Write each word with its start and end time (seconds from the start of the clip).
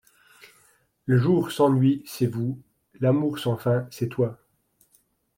Le 1.05 1.19
jour 1.19 1.51
sans 1.51 1.69
nuit, 1.71 2.01
c'est 2.07 2.25
vous; 2.25 2.59
l'amour 3.01 3.37
sans 3.37 3.55
fin, 3.55 3.87
c'est 3.91 4.09
toi. 4.09 4.39